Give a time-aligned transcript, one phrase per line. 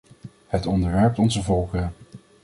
[0.47, 1.93] Het onderwerpt onze volkeren.